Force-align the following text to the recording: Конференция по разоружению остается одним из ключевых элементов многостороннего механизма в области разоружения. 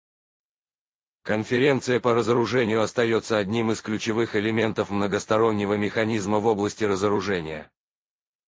Конференция 1.21 1.99
по 1.99 2.15
разоружению 2.15 2.81
остается 2.81 3.37
одним 3.37 3.69
из 3.71 3.83
ключевых 3.83 4.35
элементов 4.35 4.89
многостороннего 4.89 5.75
механизма 5.75 6.39
в 6.39 6.47
области 6.47 6.83
разоружения. 6.85 7.69